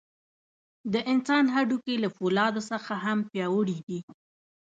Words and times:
د 0.93 0.95
انسان 1.11 1.45
هډوکي 1.55 1.95
له 2.03 2.09
فولادو 2.15 2.61
څخه 2.71 2.93
هم 3.05 3.19
پیاوړي 3.31 3.77
دي. 3.87 3.99